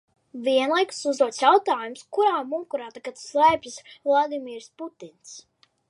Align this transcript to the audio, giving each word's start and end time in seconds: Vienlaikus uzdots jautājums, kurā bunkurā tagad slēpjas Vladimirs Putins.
Vienlaikus 0.45 1.01
uzdots 1.11 1.41
jautājums, 1.43 2.07
kurā 2.19 2.33
bunkurā 2.55 2.89
tagad 2.97 3.23
slēpjas 3.27 3.79
Vladimirs 4.11 4.73
Putins. 4.83 5.37